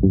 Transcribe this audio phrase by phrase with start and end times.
[0.00, 0.06] ¿Qué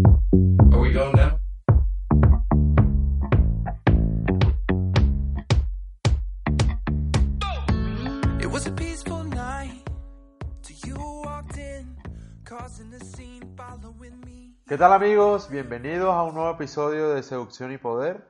[14.77, 15.49] tal amigos?
[15.49, 18.27] Bienvenidos a un nuevo episodio de Seducción y Poder.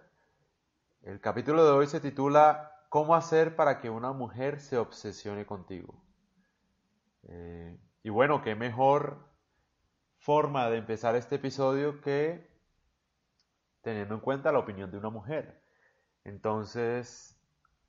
[1.02, 6.04] El capítulo de hoy se titula ¿Cómo hacer para que una mujer se obsesione contigo?
[7.24, 9.27] Eh, y bueno, qué mejor
[10.28, 12.46] forma de empezar este episodio que
[13.82, 15.64] teniendo en cuenta la opinión de una mujer.
[16.25, 17.39] Entonces,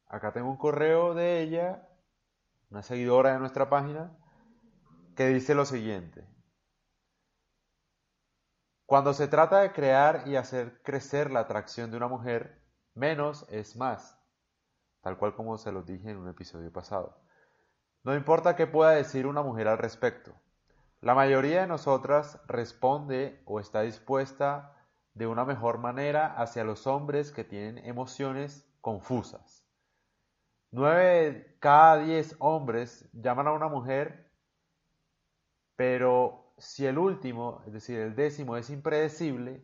[0.07, 1.89] acá tengo un correo de ella,
[2.71, 4.17] una seguidora de nuestra página,
[5.17, 6.29] que dice lo siguiente.
[8.87, 13.75] Cuando se trata de crear y hacer crecer la atracción de una mujer, menos es
[13.75, 14.17] más,
[15.01, 17.21] tal cual como se los dije en un episodio pasado.
[18.05, 20.41] No importa qué pueda decir una mujer al respecto,
[21.01, 24.75] la mayoría de nosotras responde o está dispuesta
[25.15, 29.65] de una mejor manera hacia los hombres que tienen emociones confusas.
[30.71, 34.33] Nueve de cada diez hombres llaman a una mujer,
[35.77, 39.63] pero si el último, es decir, el décimo, es impredecible,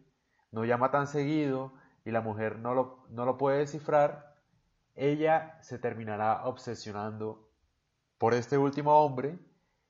[0.52, 4.36] no llama tan seguido y la mujer no lo, no lo puede descifrar,
[4.94, 7.50] ella se terminará obsesionando
[8.18, 9.36] por este último hombre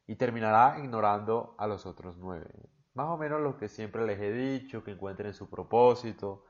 [0.07, 2.51] y terminará ignorando a los otros nueve.
[2.95, 6.45] Más o menos lo que siempre les he dicho, que encuentren su propósito,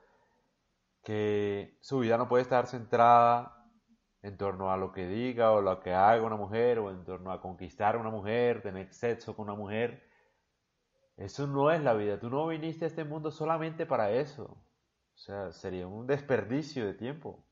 [1.02, 3.64] que su vida no puede estar centrada
[4.22, 7.30] en torno a lo que diga o lo que haga una mujer o en torno
[7.30, 10.02] a conquistar a una mujer, tener sexo con una mujer.
[11.16, 12.18] Eso no es la vida.
[12.18, 14.44] Tú no viniste a este mundo solamente para eso.
[14.44, 17.43] O sea, sería un desperdicio de tiempo.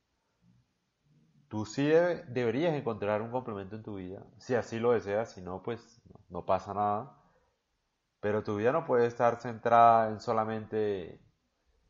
[1.53, 1.86] Tú sí
[2.28, 6.00] deberías encontrar un complemento en tu vida, si así lo deseas, si no, pues
[6.31, 7.14] no pasa nada.
[8.20, 11.20] Pero tu vida no puede estar centrada en solamente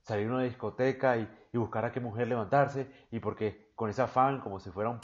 [0.01, 4.41] salir a una discoteca y, buscar a qué mujer levantarse y porque con ese afán,
[4.41, 4.99] como si fuera un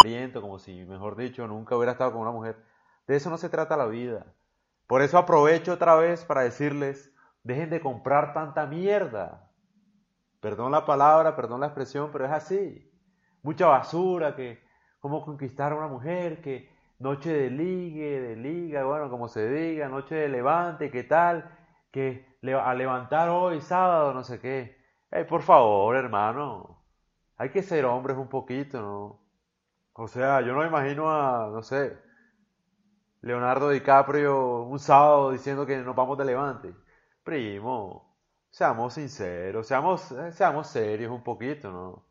[0.00, 2.64] hambriento, como si, mejor dicho, nunca hubiera estado con una mujer.
[3.06, 4.24] De eso no se trata la vida.
[4.86, 7.12] Por eso aprovecho otra vez para decirles,
[7.42, 9.50] dejen de comprar tanta mierda.
[10.40, 12.89] Perdón la palabra, perdón la expresión, pero es así.
[13.42, 14.62] Mucha basura, que
[15.00, 19.88] cómo conquistar a una mujer, que noche de ligue, de liga, bueno, como se diga,
[19.88, 21.50] noche de levante, ¿qué tal?
[21.90, 24.76] Que a levantar hoy, sábado, no sé qué.
[25.10, 26.82] Hey, por favor, hermano,
[27.36, 29.20] hay que ser hombres un poquito, ¿no?
[29.94, 31.98] O sea, yo no imagino a, no sé,
[33.22, 36.74] Leonardo DiCaprio un sábado diciendo que nos vamos de levante.
[37.22, 38.16] Primo,
[38.50, 42.09] seamos sinceros, seamos, eh, seamos serios un poquito, ¿no?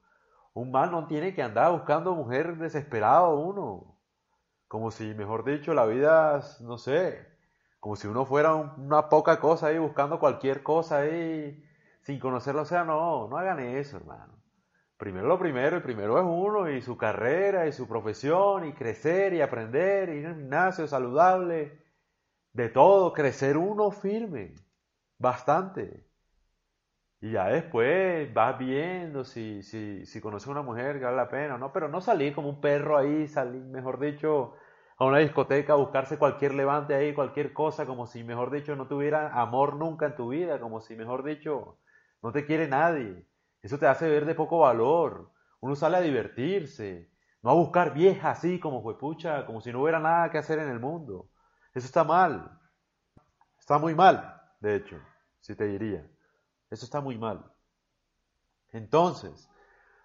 [0.59, 3.97] Un man no tiene que andar buscando mujer desesperado uno
[4.67, 7.25] como si, mejor dicho, la vida, no sé,
[7.79, 11.63] como si uno fuera una poca cosa ahí buscando cualquier cosa ahí
[12.01, 12.63] sin conocerlo.
[12.63, 14.33] O sea, no, no hagan eso, hermano.
[14.97, 19.33] Primero lo primero, el primero es uno y su carrera y su profesión y crecer
[19.33, 21.81] y aprender, ir al gimnasio saludable,
[22.51, 24.55] de todo, crecer uno firme,
[25.17, 26.08] bastante.
[27.21, 31.29] Y ya después vas viendo si, si, si conoces a una mujer que vale la
[31.29, 31.73] pena, ¿no?
[31.73, 34.53] Pero no salir como un perro ahí, salir, mejor dicho,
[34.97, 38.87] a una discoteca, a buscarse cualquier levante ahí, cualquier cosa, como si, mejor dicho, no
[38.87, 41.79] tuviera amor nunca en tu vida, como si, mejor dicho,
[42.21, 43.25] no te quiere nadie.
[43.61, 45.31] Eso te hace ver de poco valor.
[45.59, 49.99] Uno sale a divertirse, no a buscar vieja así como pucha, como si no hubiera
[49.99, 51.29] nada que hacer en el mundo.
[51.73, 52.59] Eso está mal.
[53.59, 54.97] Está muy mal, de hecho,
[55.39, 56.05] si te diría.
[56.69, 57.51] Eso está muy mal.
[58.71, 59.49] Entonces,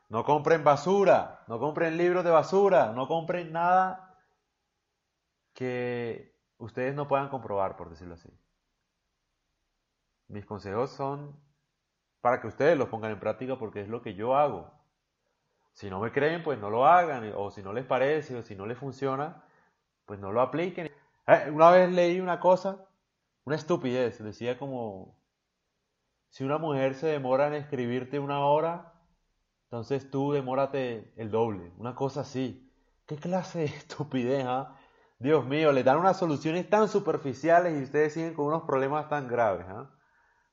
[0.08, 4.19] no compren basura, no compren libros de basura, no compren nada
[5.53, 8.30] que ustedes no puedan comprobar, por decirlo así.
[10.28, 11.38] Mis consejos son
[12.20, 14.72] para que ustedes los pongan en práctica porque es lo que yo hago.
[15.72, 18.54] Si no me creen, pues no lo hagan, o si no les parece, o si
[18.54, 19.44] no les funciona,
[20.06, 20.91] pues no lo apliquen.
[21.26, 22.86] Eh, una vez leí una cosa,
[23.44, 25.16] una estupidez, decía como
[26.34, 28.92] si una mujer se demora en escribirte una hora,
[29.66, 31.72] entonces tú demórate el doble.
[31.78, 32.75] Una cosa así.
[33.07, 34.45] ¿Qué clase de estupidez?
[34.45, 34.77] Ah?
[35.21, 39.28] Dios mío, le dan unas soluciones tan superficiales y ustedes siguen con unos problemas tan
[39.28, 39.65] graves.
[39.69, 39.89] ¿ah?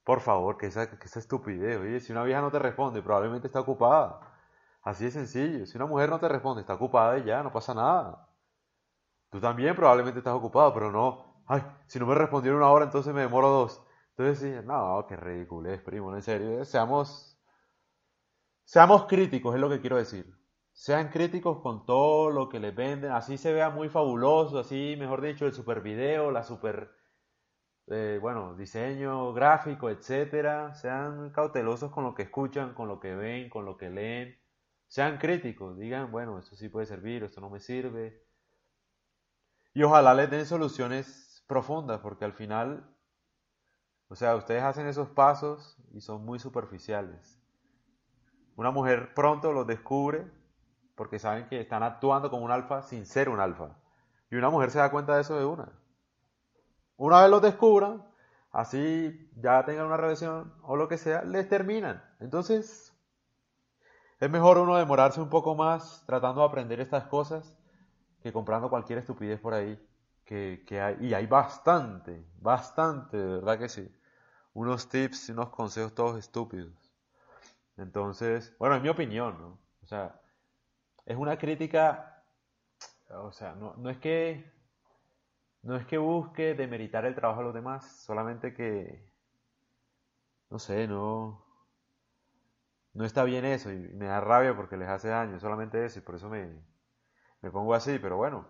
[0.03, 1.79] Por favor, que esa, que esa estupidez.
[1.79, 4.19] Oye, si una vieja no te responde, probablemente está ocupada.
[4.83, 5.65] Así de sencillo.
[5.65, 8.29] Si una mujer no te responde, está ocupada y ya, no pasa nada.
[9.31, 11.41] Tú también probablemente estás ocupado, pero no.
[11.47, 13.83] Ay, si no me respondieron una hora, entonces me demoro dos.
[14.65, 16.63] No, qué ridículo es, primo, en serio.
[16.63, 17.39] Seamos,
[18.63, 20.31] seamos críticos, es lo que quiero decir.
[20.73, 25.21] Sean críticos con todo lo que les venden, así se vea muy fabuloso, así, mejor
[25.21, 26.91] dicho, el super video, la super,
[27.87, 33.49] eh, bueno, diseño gráfico, etcétera, sean cautelosos con lo que escuchan, con lo que ven,
[33.49, 34.39] con lo que leen,
[34.87, 38.23] sean críticos, digan, bueno, esto sí puede servir, esto no me sirve.
[39.73, 42.95] Y ojalá les den soluciones profundas, porque al final,
[44.11, 47.41] o sea, ustedes hacen esos pasos y son muy superficiales.
[48.57, 50.29] Una mujer pronto los descubre
[50.95, 53.77] porque saben que están actuando como un alfa sin ser un alfa.
[54.29, 55.71] Y una mujer se da cuenta de eso de una.
[56.97, 58.05] Una vez los descubran,
[58.51, 62.03] así ya tengan una relación o lo que sea, les terminan.
[62.19, 62.93] Entonces,
[64.19, 67.57] es mejor uno demorarse un poco más tratando de aprender estas cosas
[68.21, 69.81] que comprando cualquier estupidez por ahí.
[70.25, 73.89] Que, hay, y hay bastante, bastante, de verdad que sí.
[74.53, 76.73] Unos tips y unos consejos todos estúpidos.
[77.77, 79.59] Entonces, bueno, es mi opinión, ¿no?
[79.83, 80.21] O sea,
[81.05, 82.23] es una crítica,
[83.09, 84.51] o sea, no, no es que
[85.63, 89.11] no es que busque demeritar el trabajo de los demás, solamente que,
[90.49, 91.45] no sé, no,
[92.93, 96.01] no está bien eso y me da rabia porque les hace daño, solamente eso y
[96.01, 96.49] por eso me,
[97.41, 98.47] me pongo así, pero bueno,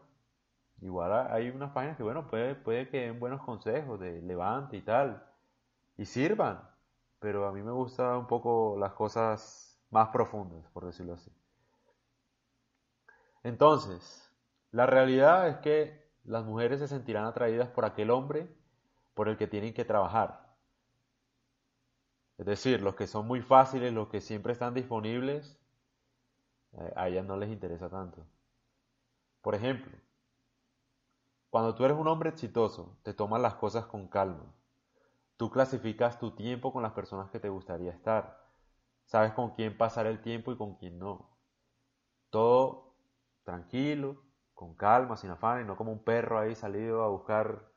[0.81, 4.81] igual hay unas páginas que, bueno, puede, puede que den buenos consejos de levante y
[4.81, 5.25] tal,
[6.01, 6.67] y sirvan,
[7.19, 11.31] pero a mí me gustan un poco las cosas más profundas, por decirlo así.
[13.43, 14.33] Entonces,
[14.71, 18.51] la realidad es que las mujeres se sentirán atraídas por aquel hombre
[19.13, 20.55] por el que tienen que trabajar.
[22.39, 25.55] Es decir, los que son muy fáciles, los que siempre están disponibles,
[26.73, 28.25] eh, a ellas no les interesa tanto.
[29.43, 29.95] Por ejemplo,
[31.51, 34.51] cuando tú eres un hombre exitoso, te tomas las cosas con calma.
[35.41, 38.45] Tú clasificas tu tiempo con las personas que te gustaría estar.
[39.05, 41.35] Sabes con quién pasar el tiempo y con quién no.
[42.29, 42.93] Todo
[43.43, 44.21] tranquilo,
[44.53, 47.71] con calma, sin afán, y no como un perro ahí salido a buscar,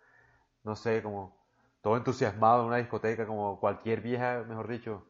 [0.63, 1.39] no sé, como
[1.81, 5.07] todo entusiasmado en una discoteca, como cualquier vieja, mejor dicho.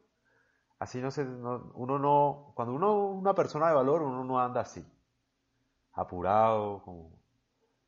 [0.79, 4.61] Así no sé, uno no, cuando uno es una persona de valor, uno no anda
[4.61, 4.87] así,
[5.93, 7.11] apurado, como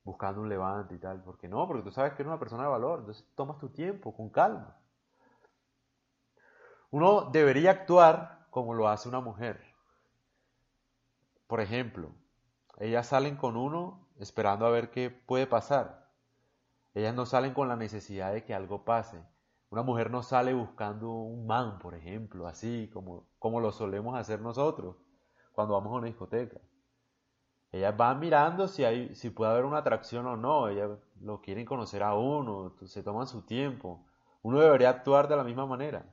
[0.06, 2.69] buscando un levante y tal, porque no, porque tú sabes que eres una persona de
[2.69, 4.79] valor, entonces tomas tu tiempo, con calma.
[6.93, 9.61] Uno debería actuar como lo hace una mujer.
[11.49, 12.12] Por ejemplo,
[12.79, 16.09] ellas salen con uno esperando a ver qué puede pasar.
[16.94, 19.20] Ellas no salen con la necesidad de que algo pase.
[19.70, 24.41] Una mujer no sale buscando un man, por ejemplo, así como, como lo solemos hacer
[24.41, 24.94] nosotros
[25.50, 26.61] cuando vamos a una discoteca.
[27.76, 30.69] Ellas van mirando si, hay, si puede haber una atracción o no.
[30.69, 30.90] Ellas
[31.20, 34.05] lo quieren conocer a uno, se toman su tiempo.
[34.43, 36.06] Uno debería actuar de la misma manera.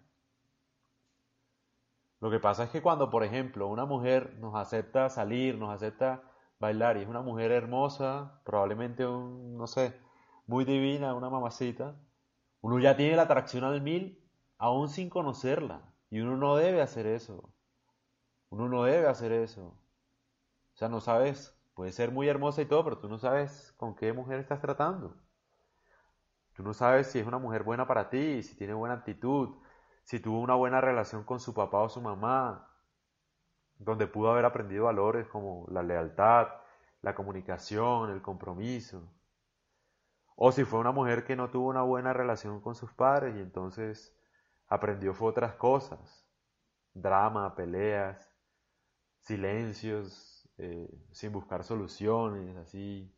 [2.19, 6.23] Lo que pasa es que cuando, por ejemplo, una mujer nos acepta salir, nos acepta
[6.59, 9.99] bailar y es una mujer hermosa, probablemente un, no sé,
[10.47, 11.95] muy divina, una mamacita,
[12.61, 14.23] uno ya tiene la atracción al mil
[14.57, 15.81] aún sin conocerla.
[16.09, 17.49] Y uno no debe hacer eso.
[18.49, 19.75] Uno no debe hacer eso.
[20.73, 23.95] O sea, no sabes, puede ser muy hermosa y todo, pero tú no sabes con
[23.95, 25.15] qué mujer estás tratando.
[26.53, 29.57] Tú no sabes si es una mujer buena para ti, si tiene buena actitud,
[30.03, 32.69] si tuvo una buena relación con su papá o su mamá,
[33.77, 36.47] donde pudo haber aprendido valores como la lealtad,
[37.01, 39.11] la comunicación, el compromiso.
[40.35, 43.39] O si fue una mujer que no tuvo una buena relación con sus padres y
[43.39, 44.15] entonces
[44.67, 46.27] aprendió fue otras cosas,
[46.93, 48.33] drama, peleas,
[49.19, 53.11] silencios, eh, sin buscar soluciones, así.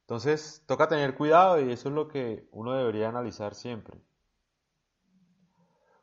[0.00, 3.98] Entonces toca tener cuidado y eso es lo que uno debería analizar siempre.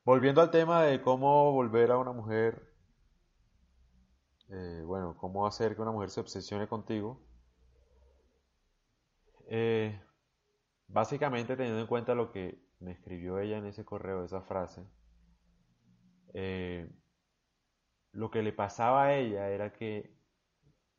[0.04, 2.74] Volviendo al tema de cómo volver a una mujer,
[4.50, 7.22] eh, bueno, cómo hacer que una mujer se obsesione contigo,
[9.48, 10.02] eh,
[10.88, 14.84] básicamente teniendo en cuenta lo que me escribió ella en ese correo, esa frase,
[18.12, 20.18] lo que le pasaba a ella era que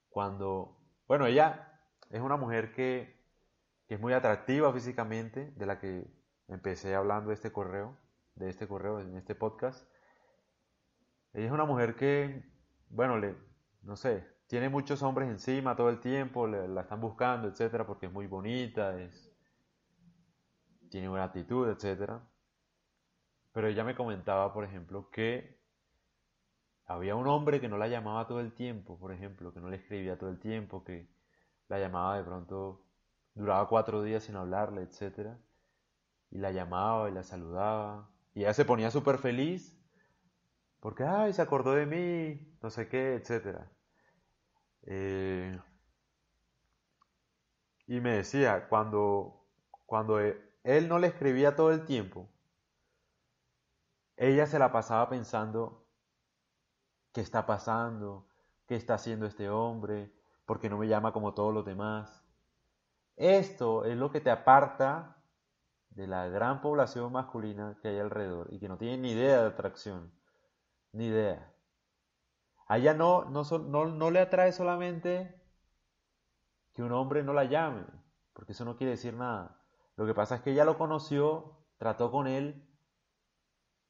[0.09, 3.21] cuando, bueno, ella es una mujer que,
[3.87, 6.07] que es muy atractiva físicamente, de la que
[6.49, 7.97] empecé hablando de este correo,
[8.35, 9.89] de este correo, en este podcast.
[11.33, 12.45] Ella es una mujer que,
[12.91, 13.37] bueno, le,
[13.83, 18.13] no sé, tiene muchos hombres encima todo el tiempo, la están buscando, etcétera, porque es
[18.13, 19.33] muy bonita, es,
[20.91, 22.23] tiene buena actitud, etcétera.
[23.53, 25.62] Pero ella me comentaba, por ejemplo, que
[26.93, 29.77] había un hombre que no la llamaba todo el tiempo, por ejemplo, que no le
[29.77, 31.09] escribía todo el tiempo, que
[31.69, 32.85] la llamaba de pronto,
[33.35, 35.39] duraba cuatro días sin hablarle, etcétera,
[36.31, 39.79] y la llamaba y la saludaba, y ella se ponía súper feliz
[40.83, 43.61] porque, ay, se acordó de mí, no sé qué, etc.
[44.83, 45.57] Eh,
[47.87, 49.47] y me decía, cuando,
[49.87, 52.29] cuando e, él no le escribía todo el tiempo,
[54.17, 55.82] ella se la pasaba pensando,
[57.13, 58.27] ¿qué está pasando?
[58.67, 60.13] ¿Qué está haciendo este hombre?
[60.47, 62.25] ¿Por qué no me llama como todos los demás?
[63.17, 65.17] Esto es lo que te aparta
[65.91, 69.49] de la gran población masculina que hay alrededor y que no tiene ni idea de
[69.49, 70.13] atracción,
[70.93, 71.53] ni idea.
[72.67, 75.39] A ella no, no, no, no le atrae solamente
[76.73, 77.85] que un hombre no la llame,
[78.33, 79.61] porque eso no quiere decir nada.
[79.97, 82.67] Lo que pasa es que ella lo conoció, trató con él,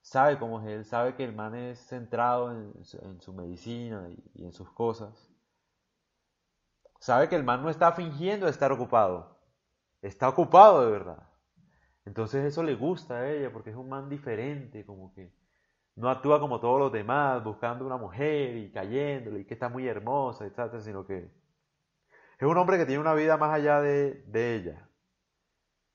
[0.03, 2.85] sabe cómo es él, sabe que el man es centrado en,
[3.21, 5.31] su medicina y, en sus cosas.
[7.01, 9.41] Sabe que el man no está fingiendo estar ocupado,
[10.03, 11.29] está ocupado de verdad.
[12.05, 15.33] Entonces eso le gusta a ella porque es un man diferente, como que
[15.95, 19.87] no actúa como todos los demás, buscando una mujer y cayéndole y que está muy
[19.87, 21.31] hermosa, etc., sino que
[22.39, 24.89] es un hombre que tiene una vida más allá de, de ella.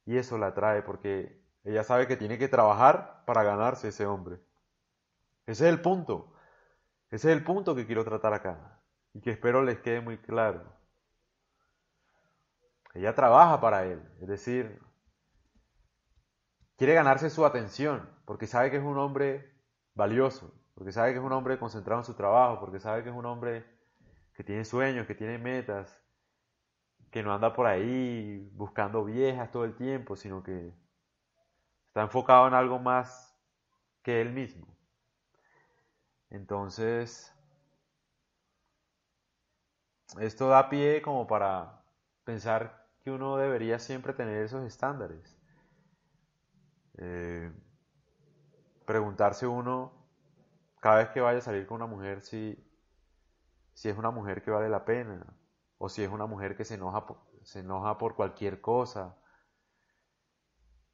[0.05, 4.39] Y eso la atrae porque ella sabe que tiene que trabajar para ganarse ese hombre.
[5.45, 6.33] Ese es el punto.
[7.11, 8.79] Ese es el punto que quiero tratar acá.
[9.13, 10.63] Y que espero les quede muy claro.
[12.93, 14.01] Ella trabaja para él.
[14.21, 14.81] Es decir,
[16.77, 18.09] quiere ganarse su atención.
[18.23, 19.53] Porque sabe que es un hombre
[19.93, 20.53] valioso.
[20.73, 22.61] Porque sabe que es un hombre concentrado en su trabajo.
[22.61, 23.65] Porque sabe que es un hombre
[24.35, 26.01] que tiene sueños, que tiene metas.
[27.11, 30.86] Que no anda por ahí buscando viejas todo el tiempo, sino que
[31.97, 33.35] Está enfocado en algo más
[34.03, 34.67] que él mismo.
[36.29, 37.35] Entonces,
[40.19, 41.81] esto da pie como para
[42.23, 45.39] pensar que uno debería siempre tener esos estándares.
[46.99, 47.51] Eh,
[48.85, 49.91] preguntarse uno
[50.79, 52.63] cada vez que vaya a salir con una mujer si,
[53.73, 55.35] si es una mujer que vale la pena
[55.79, 57.07] o si es una mujer que se enoja,
[57.41, 59.17] se enoja por cualquier cosa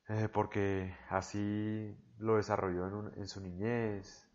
[0.10, 4.30] eh, porque así lo desarrolló en, su niñez.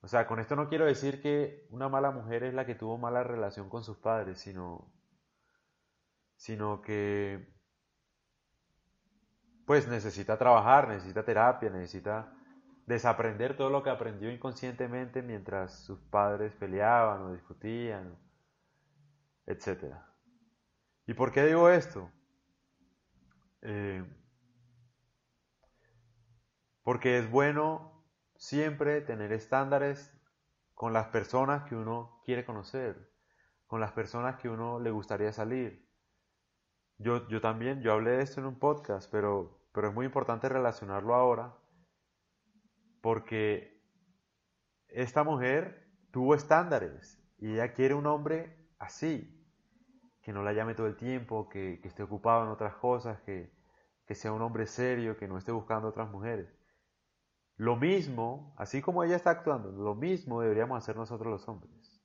[0.00, 2.98] O sea, con esto no quiero decir que una mala mujer es la que tuvo
[2.98, 4.92] mala relación con sus padres, sino,
[6.36, 7.54] sino que
[9.66, 12.32] pues necesita trabajar, necesita terapia, necesita
[12.86, 18.16] desaprender todo lo que aprendió inconscientemente mientras sus padres peleaban o discutían,
[19.46, 19.96] etc.
[21.06, 22.12] ¿Y por qué digo esto?
[23.62, 24.04] Eh,
[26.82, 28.04] porque es bueno
[28.36, 30.12] siempre tener estándares
[30.74, 33.12] con las personas que uno quiere conocer,
[33.66, 35.90] con las personas que uno le gustaría salir.
[36.98, 40.48] Yo, yo también, yo hablé de esto en un podcast, pero, pero es muy importante
[40.48, 41.56] relacionarlo ahora,
[43.00, 43.82] porque
[44.88, 49.35] esta mujer tuvo estándares y ella quiere un hombre así,
[50.26, 53.48] que no la llame todo el tiempo, que, esté ocupado en otras cosas, que,
[54.06, 56.48] que sea un hombre serio, que no esté buscando otras mujeres.
[57.54, 62.02] Lo mismo, así como ella está actuando, lo mismo deberíamos hacer nosotros los hombres.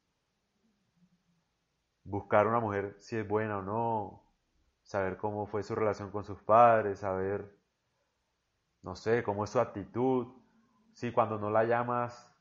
[2.03, 4.23] Buscar una mujer si es buena o no,
[4.83, 7.57] saber cómo fue su relación con sus padres, saber,
[8.83, 10.27] no sé, cómo es su actitud,
[10.93, 12.31] si cuando no la llamas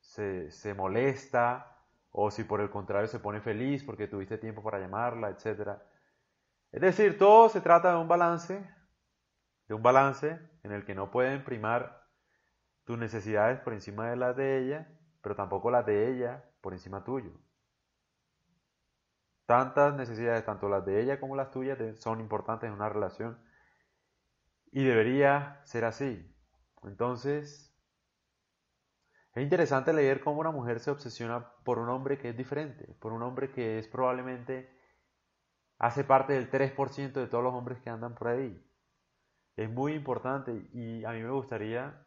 [0.00, 1.71] se, se molesta,
[2.12, 5.78] o si por el contrario se pone feliz porque tuviste tiempo para llamarla, etc.
[6.70, 8.64] Es decir, todo se trata de un balance,
[9.66, 12.06] de un balance en el que no pueden primar
[12.84, 14.88] tus necesidades por encima de las de ella,
[15.22, 17.32] pero tampoco las de ella por encima tuyo.
[19.46, 23.38] Tantas necesidades, tanto las de ella como las tuyas, son importantes en una relación
[24.70, 26.34] y debería ser así.
[26.82, 27.71] Entonces,
[29.34, 33.12] es interesante leer cómo una mujer se obsesiona por un hombre que es diferente, por
[33.12, 34.70] un hombre que es probablemente
[35.78, 38.62] hace parte del 3% de todos los hombres que andan por ahí.
[39.56, 42.06] Es muy importante y a mí me gustaría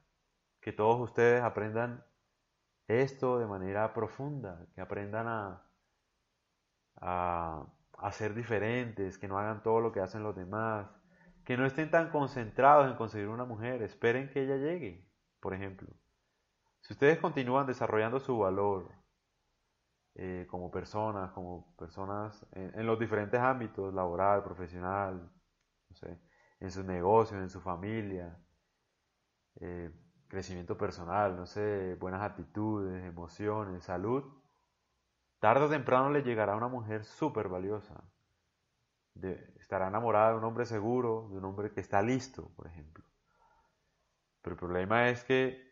[0.61, 2.03] que todos ustedes aprendan
[2.87, 5.63] esto de manera profunda, que aprendan a,
[6.97, 7.65] a,
[7.97, 10.87] a ser diferentes, que no hagan todo lo que hacen los demás,
[11.43, 15.07] que no estén tan concentrados en conseguir una mujer, esperen que ella llegue,
[15.39, 15.87] por ejemplo.
[16.85, 18.91] Si ustedes continúan desarrollando su valor
[20.13, 25.31] eh, como personas, como personas en, los diferentes ámbitos, laboral, profesional,
[26.59, 28.37] en sus negocios, en su familia,
[29.61, 29.91] eh,
[30.27, 34.23] crecimiento personal, no sé, buenas actitudes, emociones, salud,
[35.39, 38.03] tarde o temprano le llegará una mujer súper valiosa.
[39.59, 43.03] estará enamorada de un hombre seguro, de un hombre que está listo, por ejemplo.
[44.43, 45.64] Pero el problema es que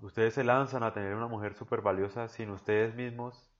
[0.00, 3.50] Ustedes se lanzan a tener una mujer súper valiosa sin ustedes mismos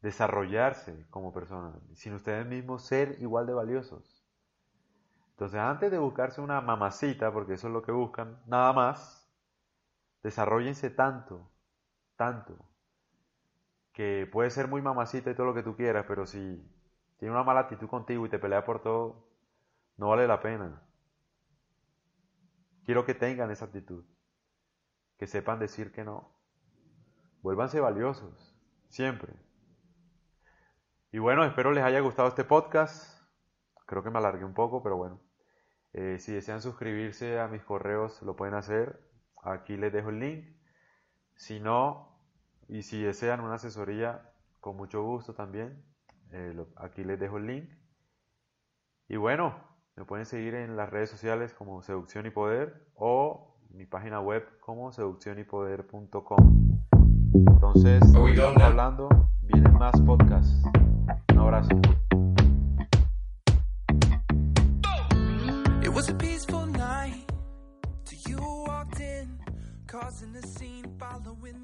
[0.00, 4.24] desarrollarse como personas, sin ustedes mismos ser igual de valiosos.
[5.30, 9.28] Entonces, antes de buscarse una mamacita, porque eso es lo que buscan, nada más,
[10.22, 11.50] desarrollense tanto,
[12.16, 12.56] tanto,
[13.92, 16.62] que puede ser muy mamacita y todo lo que tú quieras, pero si
[17.18, 19.28] tiene una mala actitud contigo y te pelea por todo,
[19.96, 20.82] no vale la pena.
[22.84, 24.04] Quiero que tengan esa actitud,
[25.18, 26.32] que sepan decir que no.
[27.42, 28.56] Vuélvanse valiosos,
[28.88, 29.34] siempre.
[31.10, 33.20] Y bueno, espero les haya gustado este podcast.
[33.86, 35.20] Creo que me alargué un poco, pero bueno.
[35.92, 39.00] Eh, si desean suscribirse a mis correos, lo pueden hacer.
[39.42, 40.56] Aquí les dejo el link.
[41.34, 42.20] Si no,
[42.68, 45.84] y si desean una asesoría, con mucho gusto también.
[46.30, 47.70] Eh, aquí les dejo el link.
[49.08, 49.64] Y bueno,
[49.96, 54.44] me pueden seguir en las redes sociales como Seducción y Poder o mi página web
[54.60, 56.78] como seduccionypoder.com.
[57.34, 59.08] Entonces, estamos hablando,
[59.42, 60.62] vienen más podcasts.
[61.32, 61.70] Un abrazo.
[65.82, 67.30] It was a peaceful night
[68.04, 69.38] till you walked in,
[69.86, 71.62] causing a scene following